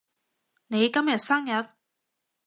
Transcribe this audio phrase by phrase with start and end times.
[0.65, 1.69] 你今日生日？